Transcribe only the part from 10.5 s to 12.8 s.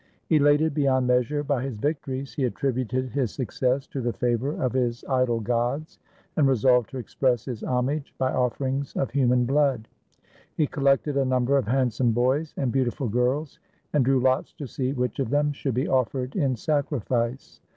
He col lected a number of handsome boys and